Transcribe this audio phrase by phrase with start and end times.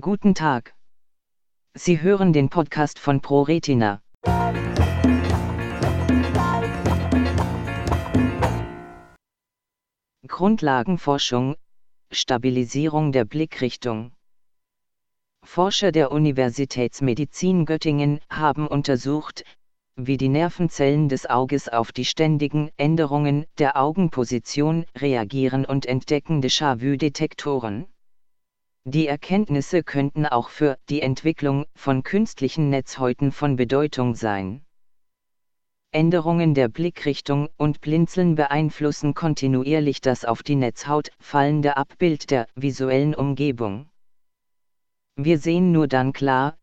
[0.00, 0.76] Guten Tag.
[1.74, 4.00] Sie hören den Podcast von ProRetina.
[10.28, 11.56] Grundlagenforschung,
[12.12, 14.12] Stabilisierung der Blickrichtung.
[15.44, 19.42] Forscher der Universitätsmedizin Göttingen haben untersucht,
[19.96, 27.88] wie die Nervenzellen des Auges auf die ständigen Änderungen der Augenposition reagieren und entdecken Déjà-vu-Detektoren.
[28.84, 34.64] Die Erkenntnisse könnten auch für die Entwicklung von künstlichen Netzhäuten von Bedeutung sein.
[35.90, 43.14] Änderungen der Blickrichtung und Blinzeln beeinflussen kontinuierlich das auf die Netzhaut fallende Abbild der visuellen
[43.14, 43.88] Umgebung.
[45.16, 46.58] Wir sehen nur dann klar,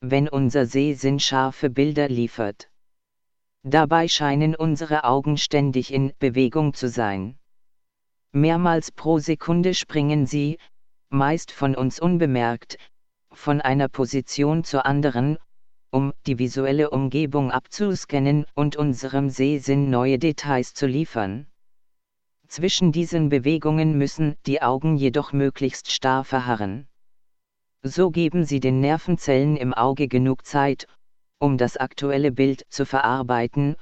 [0.00, 2.70] wenn unser Sehsinn scharfe Bilder liefert.
[3.62, 7.38] Dabei scheinen unsere Augen ständig in Bewegung zu sein.
[8.32, 10.56] Mehrmals pro Sekunde springen sie,
[11.10, 12.78] meist von uns unbemerkt,
[13.32, 15.38] von einer Position zur anderen,
[15.90, 21.46] um die visuelle Umgebung abzuscannen und unserem Sehsinn neue Details zu liefern.
[22.46, 26.86] Zwischen diesen Bewegungen müssen die Augen jedoch möglichst starr verharren.
[27.82, 30.86] So geben sie den Nervenzellen im Auge genug Zeit,
[31.38, 33.76] um das aktuelle Bild zu verarbeiten,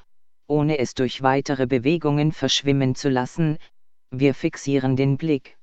[0.47, 3.59] ohne es durch weitere Bewegungen verschwimmen zu lassen,
[4.11, 5.58] wir fixieren den Blick.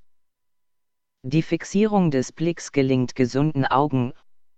[1.27, 4.13] Die Fixierung des Blicks gelingt gesunden Augen,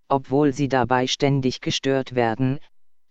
[0.10, 2.60] obwohl sie dabei ständig gestört werden,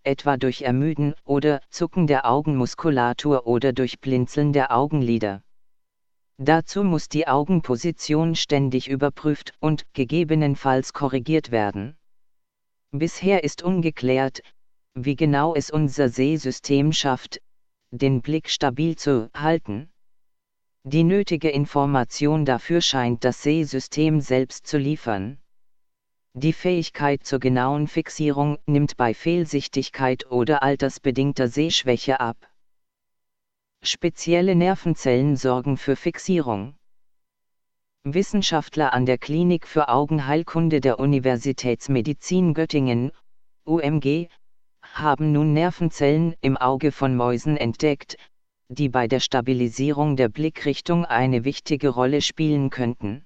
[0.03, 5.41] etwa durch Ermüden oder Zucken der Augenmuskulatur oder durch Blinzeln der Augenlider.
[6.37, 11.97] Dazu muss die Augenposition ständig überprüft und gegebenenfalls korrigiert werden.
[12.91, 14.43] Bisher ist ungeklärt,
[14.93, 17.41] wie genau es unser Sehsystem schafft,
[17.89, 19.89] den Blick stabil zu halten.
[20.89, 25.37] Die nötige Information dafür scheint das Sehsystem selbst zu liefern.
[26.33, 32.37] Die Fähigkeit zur genauen Fixierung nimmt bei Fehlsichtigkeit oder altersbedingter Sehschwäche ab.
[33.83, 36.77] Spezielle Nervenzellen sorgen für Fixierung.
[38.05, 43.11] Wissenschaftler an der Klinik für Augenheilkunde der Universitätsmedizin Göttingen,
[43.65, 44.29] UMG,
[44.81, 48.15] haben nun Nervenzellen im Auge von Mäusen entdeckt,
[48.69, 53.25] die bei der Stabilisierung der Blickrichtung eine wichtige Rolle spielen könnten.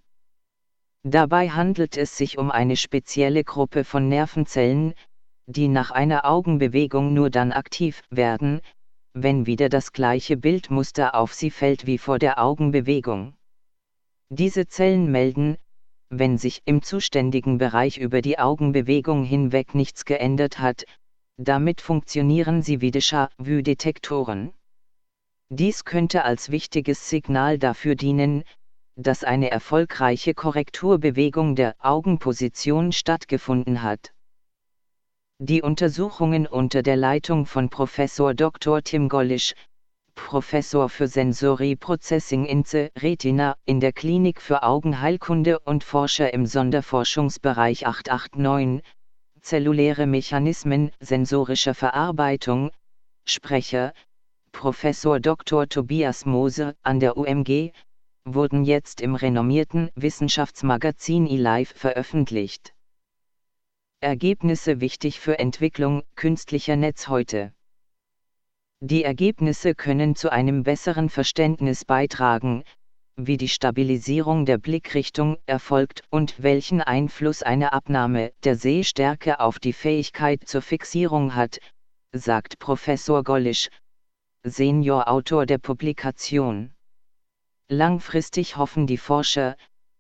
[1.03, 4.93] Dabei handelt es sich um eine spezielle Gruppe von Nervenzellen,
[5.47, 8.61] die nach einer Augenbewegung nur dann aktiv werden,
[9.13, 13.33] wenn wieder das gleiche Bildmuster auf sie fällt wie vor der Augenbewegung.
[14.29, 15.57] Diese Zellen melden,
[16.09, 20.85] wenn sich im zuständigen Bereich über die Augenbewegung hinweg nichts geändert hat,
[21.37, 24.53] damit funktionieren sie wie Déjà-vu-Detektoren.
[25.53, 28.45] Dies könnte als wichtiges Signal dafür dienen,
[28.95, 34.13] dass eine erfolgreiche Korrekturbewegung der Augenposition stattgefunden hat.
[35.39, 38.81] Die Untersuchungen unter der Leitung von Professor Dr.
[38.81, 39.53] Tim Gollisch,
[40.15, 42.63] Professor für Sensory Processing in
[42.97, 48.89] Retina in der Klinik für Augenheilkunde und Forscher im Sonderforschungsbereich 889,
[49.41, 52.71] zelluläre Mechanismen sensorischer Verarbeitung,
[53.25, 53.91] Sprecher,
[54.51, 55.67] Professor Dr.
[55.67, 57.71] Tobias Moser an der UMG,
[58.25, 62.73] wurden jetzt im renommierten Wissenschaftsmagazin eLife veröffentlicht.
[64.01, 67.53] Ergebnisse wichtig für Entwicklung künstlicher Netzhäute.
[68.81, 72.63] Die Ergebnisse können zu einem besseren Verständnis beitragen,
[73.15, 79.73] wie die Stabilisierung der Blickrichtung erfolgt und welchen Einfluss eine Abnahme der Sehstärke auf die
[79.73, 81.59] Fähigkeit zur Fixierung hat,
[82.13, 83.69] sagt Professor Gollisch,
[84.43, 86.73] Seniorautor der Publikation.
[87.69, 89.55] Langfristig hoffen die Forscher,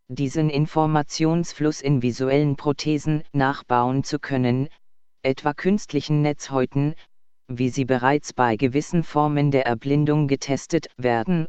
[0.07, 4.67] diesen Informationsfluss in visuellen Prothesen nachbauen zu können,
[5.21, 6.95] etwa künstlichen Netzhäuten,
[7.47, 11.47] wie sie bereits bei gewissen Formen der Erblindung getestet werden,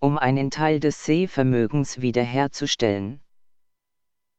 [0.00, 3.20] um einen Teil des Sehvermögens wiederherzustellen.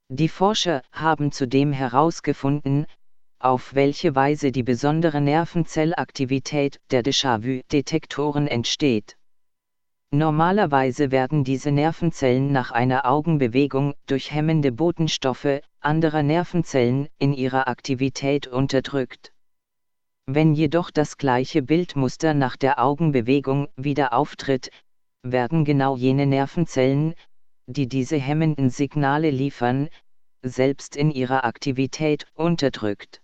[0.10, 2.88] Die Forscher haben zudem herausgefunden,
[3.44, 9.18] auf welche Weise die besondere Nervenzellaktivität der Déjà-vu-Detektoren entsteht.
[10.12, 18.46] Normalerweise werden diese Nervenzellen nach einer Augenbewegung durch hemmende Botenstoffe anderer Nervenzellen in ihrer Aktivität
[18.48, 19.32] unterdrückt.
[20.28, 24.70] Wenn jedoch das gleiche Bildmuster nach der Augenbewegung wieder auftritt,
[25.24, 27.16] werden genau jene Nervenzellen,
[27.68, 29.90] die diese hemmenden Signale liefern,
[30.44, 33.21] selbst in ihrer Aktivität unterdrückt.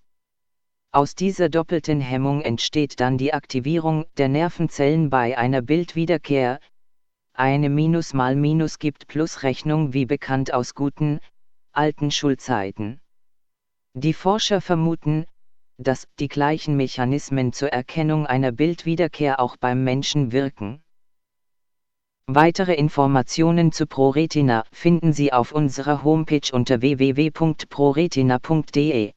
[0.92, 6.60] Aus dieser doppelten Hemmung entsteht dann die Aktivierung der Nervenzellen bei einer Bildwiederkehr.
[7.34, 11.20] Eine Minus mal Minus gibt Plus Rechnung wie bekannt aus guten,
[11.74, 13.02] alten Schulzeiten.
[13.94, 15.26] Die Forscher vermuten,
[15.78, 20.82] dass die gleichen Mechanismen zur Erkennung einer Bildwiederkehr auch beim Menschen wirken.
[22.26, 29.14] Weitere Informationen zu ProRetina finden Sie auf unserer Homepage unter www.proretina.de.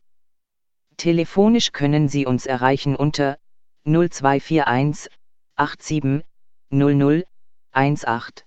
[1.01, 3.39] Telefonisch können Sie uns erreichen unter
[3.87, 5.09] 0241
[5.57, 6.27] 87
[6.69, 7.25] 00
[7.73, 8.45] 18.